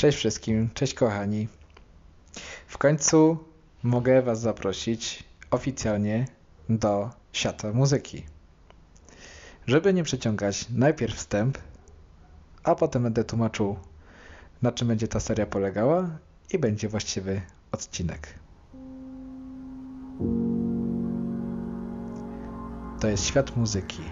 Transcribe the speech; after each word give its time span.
Cześć 0.00 0.18
wszystkim, 0.18 0.70
cześć 0.74 0.94
kochani. 0.94 1.48
W 2.66 2.78
końcu 2.78 3.38
mogę 3.82 4.22
Was 4.22 4.40
zaprosić 4.40 5.24
oficjalnie 5.50 6.26
do 6.68 7.10
świata 7.32 7.72
muzyki. 7.72 8.24
Żeby 9.66 9.94
nie 9.94 10.02
przeciągać, 10.02 10.66
najpierw 10.70 11.16
wstęp, 11.16 11.58
a 12.64 12.74
potem 12.74 13.02
będę 13.02 13.24
tłumaczył, 13.24 13.76
na 14.62 14.72
czym 14.72 14.88
będzie 14.88 15.08
ta 15.08 15.20
seria 15.20 15.46
polegała 15.46 16.10
i 16.52 16.58
będzie 16.58 16.88
właściwy 16.88 17.42
odcinek. 17.72 18.34
To 23.00 23.08
jest 23.08 23.24
świat 23.24 23.56
muzyki. 23.56 24.02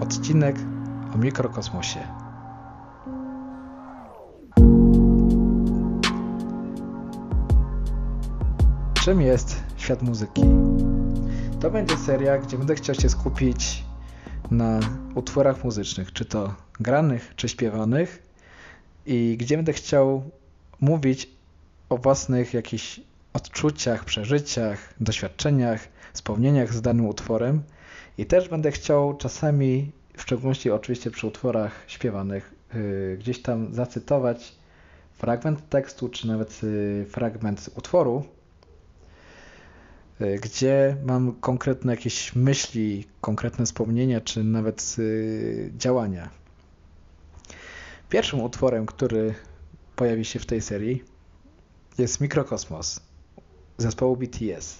Odcinek 0.00 0.56
o 1.14 1.18
mikrokosmosie. 1.18 2.21
Czym 9.04 9.20
jest 9.20 9.62
świat 9.76 10.02
muzyki? 10.02 10.42
To 11.60 11.70
będzie 11.70 11.96
seria, 11.96 12.38
gdzie 12.38 12.58
będę 12.58 12.74
chciał 12.74 12.94
się 12.94 13.08
skupić 13.08 13.84
na 14.50 14.80
utworach 15.14 15.64
muzycznych, 15.64 16.12
czy 16.12 16.24
to 16.24 16.54
granych, 16.80 17.32
czy 17.36 17.48
śpiewanych, 17.48 18.22
i 19.06 19.36
gdzie 19.40 19.56
będę 19.56 19.72
chciał 19.72 20.30
mówić 20.80 21.30
o 21.88 21.96
własnych 21.96 22.54
jakichś 22.54 23.00
odczuciach, 23.32 24.04
przeżyciach, 24.04 24.94
doświadczeniach, 25.00 25.88
wspomnieniach 26.12 26.74
z 26.74 26.82
danym 26.82 27.06
utworem. 27.06 27.62
I 28.18 28.26
też 28.26 28.48
będę 28.48 28.72
chciał 28.72 29.16
czasami, 29.16 29.92
w 30.16 30.22
szczególności 30.22 30.70
oczywiście 30.70 31.10
przy 31.10 31.26
utworach 31.26 31.72
śpiewanych, 31.86 32.54
yy, 32.74 33.16
gdzieś 33.20 33.42
tam 33.42 33.74
zacytować 33.74 34.54
fragment 35.12 35.68
tekstu, 35.68 36.08
czy 36.08 36.26
nawet 36.26 36.62
yy, 36.62 37.06
fragment 37.10 37.70
utworu, 37.76 38.24
gdzie 40.42 40.96
mam 41.04 41.32
konkretne 41.32 41.92
jakieś 41.92 42.36
myśli, 42.36 43.04
konkretne 43.20 43.64
wspomnienia, 43.64 44.20
czy 44.20 44.44
nawet 44.44 44.96
y, 44.98 45.72
działania. 45.76 46.30
Pierwszym 48.08 48.40
utworem, 48.40 48.86
który 48.86 49.34
pojawi 49.96 50.24
się 50.24 50.38
w 50.38 50.46
tej 50.46 50.60
serii, 50.60 51.04
jest 51.98 52.20
Mikrokosmos 52.20 53.00
zespołu 53.78 54.16
BTS. 54.16 54.78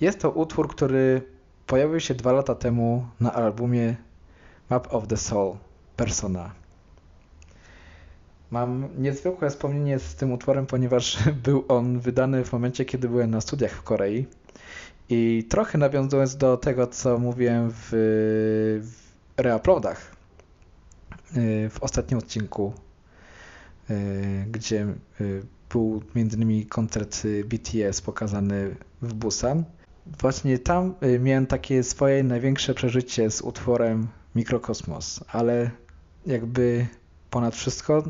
Jest 0.00 0.18
to 0.18 0.30
utwór, 0.30 0.68
który 0.68 1.22
pojawił 1.66 2.00
się 2.00 2.14
dwa 2.14 2.32
lata 2.32 2.54
temu 2.54 3.06
na 3.20 3.32
albumie 3.32 3.96
Map 4.70 4.94
of 4.94 5.06
the 5.06 5.16
Soul 5.16 5.56
Persona. 5.96 6.54
Mam 8.50 8.88
niezwykłe 8.98 9.50
wspomnienie 9.50 9.98
z 9.98 10.14
tym 10.14 10.32
utworem, 10.32 10.66
ponieważ 10.66 11.18
był 11.44 11.64
on 11.68 12.00
wydany 12.00 12.44
w 12.44 12.52
momencie, 12.52 12.84
kiedy 12.84 13.08
byłem 13.08 13.30
na 13.30 13.40
studiach 13.40 13.72
w 13.72 13.82
Korei. 13.82 14.26
I 15.08 15.46
trochę 15.48 15.78
nawiązując 15.78 16.36
do 16.36 16.56
tego, 16.56 16.86
co 16.86 17.18
mówiłem 17.18 17.70
w, 17.70 17.88
w 18.82 19.08
reuploadach 19.36 20.16
y, 21.36 21.70
w 21.70 21.82
ostatnim 21.82 22.18
odcinku, 22.18 22.72
y, 23.90 23.94
gdzie 24.50 24.86
y, 25.20 25.42
był 25.70 26.02
innymi 26.14 26.66
koncert 26.66 27.22
BTS 27.44 28.00
pokazany 28.00 28.76
w 29.02 29.14
Busan. 29.14 29.64
Właśnie 30.06 30.58
tam 30.58 30.94
miałem 31.20 31.46
takie 31.46 31.82
swoje 31.82 32.24
największe 32.24 32.74
przeżycie 32.74 33.30
z 33.30 33.40
utworem 33.40 34.08
Mikrokosmos, 34.34 35.24
ale 35.32 35.70
jakby 36.26 36.86
ponad 37.38 37.56
wszystko 37.56 38.02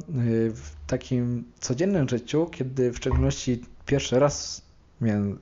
w 0.55 0.71
takim 0.87 1.45
codziennym 1.61 2.09
życiu, 2.09 2.47
kiedy 2.47 2.93
w 2.93 2.97
szczególności 2.97 3.64
pierwszy 3.86 4.19
raz 4.19 4.63
miałem 5.01 5.39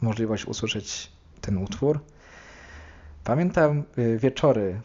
możliwość 0.00 0.44
usłyszeć 0.44 1.12
ten 1.40 1.58
utwór, 1.58 2.00
pamiętam 3.24 3.82
wieczory, 4.18 4.80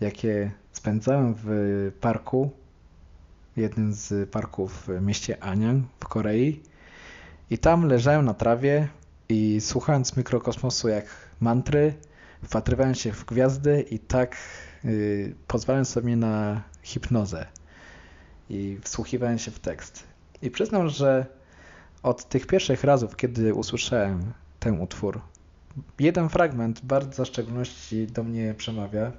jakie 0.00 0.50
spędzałem 0.72 1.34
w 1.44 1.48
parku 2.00 2.50
jednym 3.56 3.92
z 3.92 4.30
parków 4.30 4.86
w 4.86 5.02
mieście 5.02 5.42
Anyang 5.42 5.84
w 6.00 6.08
Korei. 6.08 6.62
I 7.50 7.58
tam 7.58 7.86
leżałem 7.86 8.24
na 8.24 8.34
trawie 8.34 8.88
i 9.28 9.60
słuchając 9.60 10.16
mikrokosmosu 10.16 10.88
jak 10.88 11.06
mantry, 11.40 11.94
wpatrywałem 12.42 12.94
się 12.94 13.12
w 13.12 13.24
gwiazdy 13.24 13.84
i 13.90 13.98
tak 13.98 14.36
pozwalałem 15.46 15.84
sobie 15.84 16.16
na 16.16 16.62
hipnozę 16.82 17.46
i 18.50 18.78
wsłuchiwałem 18.82 19.38
się 19.38 19.50
w 19.50 19.58
tekst. 19.58 20.04
I 20.42 20.50
przyznam, 20.50 20.88
że 20.88 21.26
od 22.02 22.28
tych 22.28 22.46
pierwszych 22.46 22.84
razów, 22.84 23.16
kiedy 23.16 23.54
usłyszałem 23.54 24.32
ten 24.60 24.80
utwór, 24.80 25.20
jeden 25.98 26.28
fragment 26.28 26.84
bardzo 26.84 27.24
w 27.24 27.28
szczególności 27.28 28.06
do 28.06 28.22
mnie 28.22 28.54
przemawia 28.54 29.12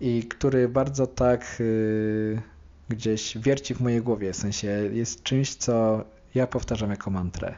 i 0.00 0.22
który 0.22 0.68
bardzo 0.68 1.06
tak 1.06 1.56
yy, 1.58 2.42
gdzieś 2.88 3.38
wierci 3.38 3.74
w 3.74 3.80
mojej 3.80 4.02
głowie, 4.02 4.32
w 4.32 4.36
sensie 4.36 4.68
jest 4.92 5.22
czymś, 5.22 5.54
co 5.54 6.04
ja 6.34 6.46
powtarzam 6.46 6.90
jako 6.90 7.10
mantrę. 7.10 7.54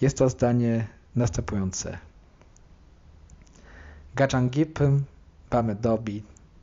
Jest 0.00 0.18
to 0.18 0.28
zdanie 0.28 0.86
następujące. 1.16 1.98
Gajangipym 4.14 5.04
bamy 5.52 5.74
dobi 5.74 6.22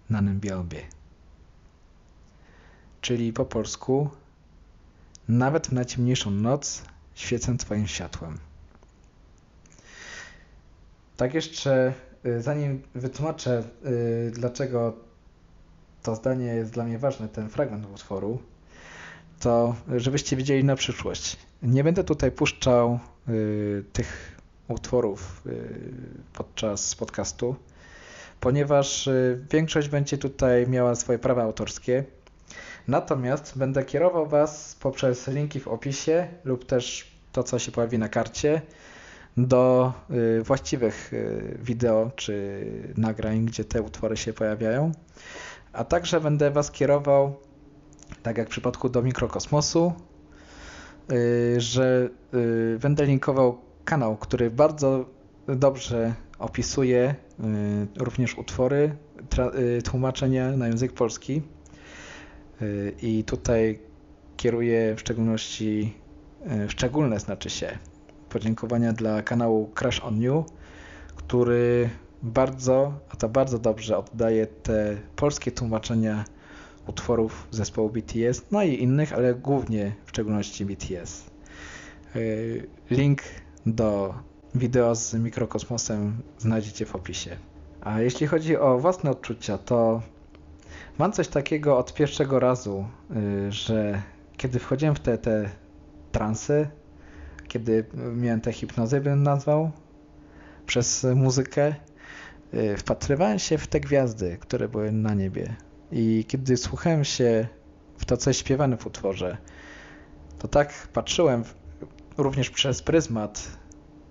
na 0.09 0.22
bielbie. 0.22 0.81
Czyli 3.01 3.33
po 3.33 3.45
polsku 3.45 4.09
nawet 5.27 5.67
w 5.67 5.72
najciemniejszą 5.72 6.31
noc 6.31 6.83
świecę 7.16 7.57
Twoim 7.57 7.88
światłem. 7.88 8.38
Tak 11.17 11.33
jeszcze, 11.33 11.94
y, 12.25 12.41
zanim 12.41 12.81
wytłumaczę, 12.95 13.63
y, 13.85 14.31
dlaczego 14.31 14.94
to 16.03 16.16
zdanie 16.16 16.45
jest 16.45 16.71
dla 16.71 16.83
mnie 16.83 17.00
ważne, 17.00 17.29
ten 17.29 17.50
fragment 17.50 17.85
utworu, 17.94 18.39
to 19.39 19.75
żebyście 19.97 20.35
wiedzieli 20.35 20.63
na 20.63 20.75
przyszłość. 20.75 21.38
Nie 21.63 21.83
będę 21.83 22.03
tutaj 22.03 22.31
puszczał 22.31 23.00
y, 23.29 23.83
tych 23.94 24.39
utworów 24.67 25.41
y, 25.45 25.79
podczas 26.33 26.95
podcastu, 26.95 27.56
ponieważ 28.39 29.07
y, 29.07 29.45
większość 29.51 29.89
będzie 29.89 30.17
tutaj 30.17 30.67
miała 30.67 30.95
swoje 30.95 31.19
prawa 31.19 31.44
autorskie. 31.44 32.03
Natomiast 32.88 33.57
będę 33.57 33.85
kierował 33.85 34.27
Was 34.27 34.75
poprzez 34.79 35.27
linki 35.27 35.59
w 35.59 35.67
opisie 35.67 36.27
lub 36.44 36.66
też 36.66 37.11
to, 37.31 37.44
co 37.44 37.59
się 37.59 37.72
pojawi 37.72 38.00
na 38.00 38.09
karcie, 38.09 38.61
do 39.38 39.94
y, 40.39 40.44
właściwych 40.44 41.13
y, 41.13 41.57
wideo 41.61 42.11
czy 42.16 42.66
nagrań, 42.97 43.45
gdzie 43.45 43.66
te 43.66 43.81
utwory 43.81 44.17
się 44.17 44.33
pojawiają 44.33 44.91
a 45.73 45.83
także 45.83 46.21
będę 46.21 46.51
Was 46.51 46.71
kierował, 46.71 47.35
tak 48.23 48.38
jak 48.38 48.47
w 48.47 48.51
przypadku 48.51 48.89
do 48.89 49.01
mikrokosmosu, 49.01 49.94
że 51.57 52.09
będę 52.79 53.06
linkował 53.06 53.57
kanał, 53.85 54.17
który 54.17 54.51
bardzo 54.51 55.06
dobrze 55.55 56.13
opisuje 56.39 57.15
y, 57.39 57.43
również 57.97 58.37
utwory, 58.37 58.95
tłumaczenia 59.83 60.51
na 60.57 60.67
język 60.67 60.93
polski. 60.93 61.41
I 63.01 63.23
tutaj 63.23 63.79
kieruję 64.38 64.95
w 64.95 64.99
szczególności, 64.99 65.93
szczególne 66.67 67.19
znaczy 67.19 67.49
się, 67.49 67.77
podziękowania 68.29 68.93
dla 68.93 69.21
kanału 69.21 69.71
Crash 69.75 69.99
on 70.03 70.21
You, 70.21 70.45
który 71.15 71.89
bardzo, 72.23 72.93
a 73.09 73.15
to 73.15 73.29
bardzo 73.29 73.59
dobrze 73.59 73.97
oddaje 73.97 74.47
te 74.47 74.97
polskie 75.15 75.51
tłumaczenia 75.51 76.25
utworów 76.88 77.47
zespołu 77.51 77.89
BTS, 77.89 78.45
no 78.51 78.63
i 78.63 78.83
innych, 78.83 79.13
ale 79.13 79.35
głównie 79.35 79.95
w 80.06 80.09
szczególności 80.09 80.65
BTS. 80.65 81.25
Y, 82.15 82.68
link 82.89 83.21
do 83.65 84.13
wideo 84.56 84.96
z 84.96 85.13
mikrokosmosem 85.13 86.18
znajdziecie 86.38 86.86
w 86.86 86.96
opisie. 86.96 87.38
A 87.81 88.01
jeśli 88.01 88.28
chodzi 88.28 88.57
o 88.57 88.80
własne 88.80 89.12
odczucia, 89.12 89.57
to 89.57 90.01
mam 90.98 91.12
coś 91.12 91.28
takiego 91.28 91.78
od 91.78 91.94
pierwszego 91.94 92.40
razu, 92.40 92.86
y, 93.16 93.51
że 93.51 94.01
kiedy 94.38 94.60
wchodziłem 94.60 94.96
w 94.96 95.00
te, 95.00 95.18
te 95.18 95.50
transy, 96.12 96.69
kiedy 97.48 97.86
miałem 98.16 98.42
tę 98.42 98.54
hipnozę, 98.54 99.01
bym 99.01 99.24
nazwał, 99.24 99.72
przez 100.66 101.07
muzykę, 101.16 101.75
Y, 102.54 102.78
wpatrywałem 102.78 103.40
się 103.40 103.57
w 103.57 103.68
te 103.68 103.80
gwiazdy, 103.80 104.38
które 104.38 104.68
były 104.68 104.92
na 104.92 105.13
niebie. 105.13 105.56
I 105.92 106.25
kiedy 106.28 106.57
słuchałem 106.57 107.04
się 107.04 107.48
w 107.98 108.06
to, 108.06 108.18
co 108.18 108.30
jest 108.30 108.40
śpiewane 108.40 108.78
w 108.78 108.88
utworze, 108.88 109.38
to 110.40 110.48
tak 110.48 110.88
patrzyłem 110.94 111.44
również 112.18 112.50
przez 112.50 112.81
pryzmat 112.81 113.48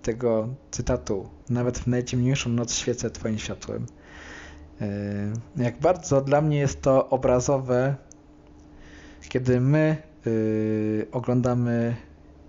tego 0.01 0.47
cytatu, 0.71 1.29
nawet 1.49 1.79
w 1.79 1.87
najciemniejszą 1.87 2.49
noc 2.49 2.73
świecę 2.73 3.09
Twoim 3.09 3.37
światłem. 3.37 3.85
Yy, 4.81 4.87
jak 5.63 5.79
bardzo 5.79 6.21
dla 6.21 6.41
mnie 6.41 6.57
jest 6.57 6.81
to 6.81 7.09
obrazowe, 7.09 7.95
kiedy 9.29 9.61
my 9.61 9.97
yy, 10.25 11.07
oglądamy 11.11 11.95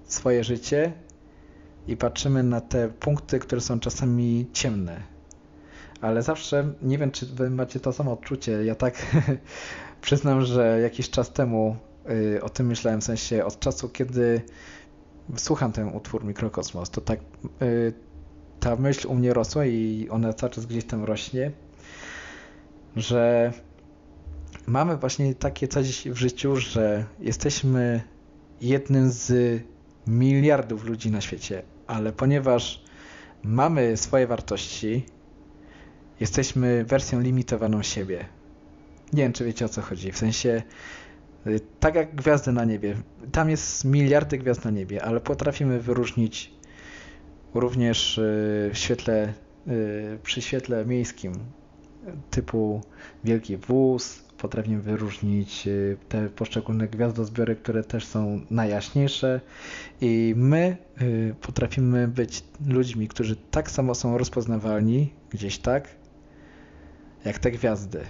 swoje 0.04 0.44
życie 0.44 0.92
i 1.86 1.96
patrzymy 1.96 2.42
na 2.42 2.60
te 2.60 2.88
punkty, 2.88 3.38
które 3.38 3.60
są 3.60 3.80
czasami 3.80 4.46
ciemne. 4.52 5.00
Ale 6.00 6.22
zawsze, 6.22 6.72
nie 6.82 6.98
wiem 6.98 7.10
czy 7.10 7.26
wy 7.26 7.50
macie 7.50 7.80
to 7.80 7.92
samo 7.92 8.12
odczucie, 8.12 8.64
ja 8.64 8.74
tak 8.74 9.06
przyznam, 10.00 10.44
że 10.44 10.80
jakiś 10.80 11.10
czas 11.10 11.32
temu 11.32 11.76
yy, 12.08 12.42
o 12.42 12.48
tym 12.48 12.66
myślałem, 12.66 13.00
w 13.00 13.04
sensie 13.04 13.44
od 13.44 13.60
czasu, 13.60 13.88
kiedy 13.88 14.42
słucham 15.36 15.72
ten 15.72 15.88
utwór 15.88 16.24
Mikrokosmos, 16.24 16.90
to 16.90 17.00
tak 17.00 17.20
yy, 17.60 17.92
ta 18.60 18.76
myśl 18.76 19.08
u 19.08 19.14
mnie 19.14 19.34
rosła 19.34 19.66
i 19.66 20.08
ona 20.10 20.32
cały 20.32 20.52
czas 20.52 20.66
gdzieś 20.66 20.84
tam 20.84 21.04
rośnie, 21.04 21.52
że 22.96 23.52
mamy 24.66 24.96
właśnie 24.96 25.34
takie 25.34 25.68
coś 25.68 26.08
w 26.08 26.16
życiu, 26.16 26.56
że 26.56 27.04
jesteśmy 27.20 28.02
jednym 28.60 29.10
z 29.10 29.62
miliardów 30.06 30.84
ludzi 30.84 31.10
na 31.10 31.20
świecie, 31.20 31.62
ale 31.86 32.12
ponieważ 32.12 32.84
mamy 33.42 33.96
swoje 33.96 34.26
wartości, 34.26 35.06
jesteśmy 36.20 36.84
wersją 36.84 37.20
limitowaną 37.20 37.82
siebie. 37.82 38.24
Nie 39.12 39.22
wiem, 39.22 39.32
czy 39.32 39.44
wiecie 39.44 39.64
o 39.64 39.68
co 39.68 39.82
chodzi. 39.82 40.12
W 40.12 40.18
sensie, 40.18 40.48
y, 40.48 40.62
tak 41.80 41.94
jak 41.94 42.14
gwiazdy 42.14 42.52
na 42.52 42.64
niebie, 42.64 42.96
tam 43.32 43.50
jest 43.50 43.84
miliardy 43.84 44.38
gwiazd 44.38 44.64
na 44.64 44.70
niebie, 44.70 45.04
ale 45.04 45.20
potrafimy 45.20 45.80
wyróżnić 45.80 46.52
również 47.54 48.18
y, 48.18 48.70
w 48.72 48.78
świetle, 48.78 49.32
y, 49.68 50.18
przy 50.22 50.42
świetle 50.42 50.86
miejskim 50.86 51.32
typu 52.30 52.80
wielki 53.24 53.56
wóz, 53.56 54.22
potrafimy 54.38 54.80
wyróżnić 54.82 55.66
y, 55.66 55.96
te 56.08 56.28
poszczególne 56.28 56.88
gwiazdozbiory, 56.88 57.56
które 57.56 57.84
też 57.84 58.04
są 58.04 58.40
najjaśniejsze. 58.50 59.40
I 60.00 60.34
my 60.36 60.76
potrafimy 61.40 62.08
być 62.08 62.44
ludźmi, 62.66 63.08
którzy 63.08 63.36
tak 63.36 63.70
samo 63.70 63.94
są 63.94 64.18
rozpoznawalni 64.18 65.12
gdzieś 65.30 65.58
tak, 65.58 65.88
jak 67.24 67.38
te 67.38 67.50
gwiazdy. 67.50 68.00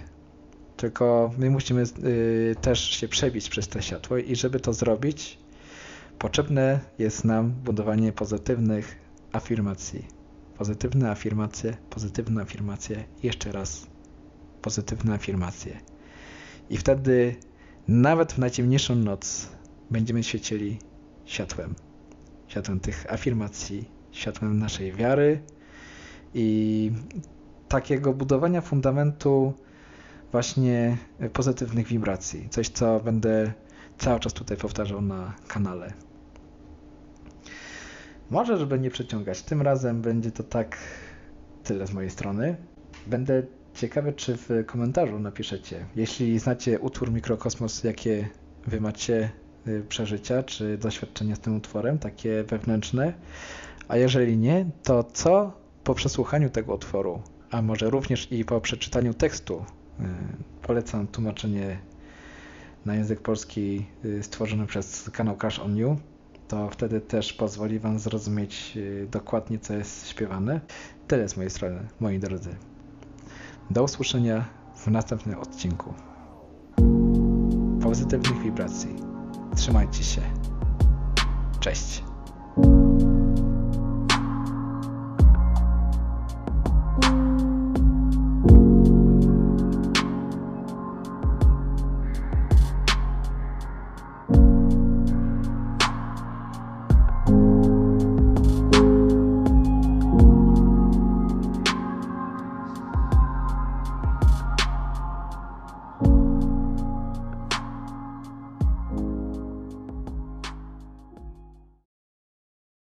Tylko 0.81 1.31
my 1.37 1.49
musimy 1.49 1.83
też 2.61 2.79
się 2.79 3.07
przebić 3.07 3.49
przez 3.49 3.67
te 3.67 3.81
światło 3.81 4.17
i 4.17 4.35
żeby 4.35 4.59
to 4.59 4.73
zrobić, 4.73 5.37
potrzebne 6.19 6.79
jest 6.99 7.25
nam 7.25 7.51
budowanie 7.51 8.11
pozytywnych 8.11 8.95
afirmacji. 9.31 10.07
Pozytywne 10.57 11.11
afirmacje, 11.11 11.77
pozytywne 11.89 12.41
afirmacje, 12.41 13.03
jeszcze 13.23 13.51
raz 13.51 13.87
pozytywne 14.61 15.13
afirmacje. 15.13 15.79
I 16.69 16.77
wtedy 16.77 17.35
nawet 17.87 18.33
w 18.33 18.37
najciemniejszą 18.37 18.95
noc 18.95 19.49
będziemy 19.91 20.23
świecieli 20.23 20.79
światłem. 21.25 21.75
Światłem 22.47 22.79
tych 22.79 23.13
afirmacji, 23.13 23.89
światłem 24.11 24.59
naszej 24.59 24.93
wiary 24.93 25.41
i 26.33 26.91
takiego 27.67 28.13
budowania 28.13 28.61
fundamentu 28.61 29.53
właśnie 30.31 30.97
pozytywnych 31.33 31.87
wibracji. 31.87 32.49
Coś, 32.49 32.69
co 32.69 32.99
będę 32.99 33.53
cały 33.97 34.19
czas 34.19 34.33
tutaj 34.33 34.57
powtarzał 34.57 35.01
na 35.01 35.33
kanale. 35.47 35.93
Może, 38.29 38.57
żeby 38.57 38.79
nie 38.79 38.91
przeciągać, 38.91 39.41
tym 39.41 39.61
razem 39.61 40.01
będzie 40.01 40.31
to 40.31 40.43
tak 40.43 40.77
tyle 41.63 41.87
z 41.87 41.93
mojej 41.93 42.09
strony. 42.09 42.55
Będę 43.07 43.43
ciekawy, 43.73 44.13
czy 44.13 44.37
w 44.37 44.49
komentarzu 44.65 45.19
napiszecie, 45.19 45.85
jeśli 45.95 46.39
znacie 46.39 46.79
utwór 46.79 47.11
Mikrokosmos, 47.11 47.83
jakie 47.83 48.29
wy 48.67 48.81
macie 48.81 49.31
y, 49.67 49.83
przeżycia 49.89 50.43
czy 50.43 50.77
doświadczenia 50.77 51.35
z 51.35 51.39
tym 51.39 51.57
utworem, 51.57 51.99
takie 51.99 52.43
wewnętrzne. 52.43 53.13
A 53.87 53.97
jeżeli 53.97 54.37
nie, 54.37 54.65
to 54.83 55.03
co 55.03 55.53
po 55.83 55.95
przesłuchaniu 55.95 56.49
tego 56.49 56.75
utworu, 56.75 57.21
a 57.51 57.61
może 57.61 57.89
również 57.89 58.31
i 58.31 58.45
po 58.45 58.61
przeczytaniu 58.61 59.13
tekstu, 59.13 59.65
polecam 60.61 61.07
tłumaczenie 61.07 61.79
na 62.85 62.95
język 62.95 63.21
polski 63.21 63.85
y, 64.05 64.23
stworzone 64.23 64.67
przez 64.67 65.09
kanał 65.09 65.37
Crash 65.37 65.59
on 65.59 65.77
You 65.77 65.97
to 66.51 66.69
wtedy 66.69 67.01
też 67.01 67.33
pozwoli 67.33 67.79
Wam 67.79 67.99
zrozumieć 67.99 68.73
y, 68.75 69.07
dokładnie, 69.11 69.59
co 69.59 69.73
jest 69.73 70.07
śpiewane. 70.07 70.61
Tyle 71.07 71.29
z 71.29 71.37
mojej 71.37 71.49
strony, 71.49 71.87
moi 71.99 72.19
drodzy. 72.19 72.55
Do 73.69 73.83
usłyszenia 73.83 74.45
w 74.75 74.87
następnym 74.87 75.39
odcinku. 75.39 75.93
Pozytywnych 77.83 78.43
wibracji. 78.43 78.95
Trzymajcie 79.55 80.03
się. 80.03 80.21
Cześć. 81.59 82.10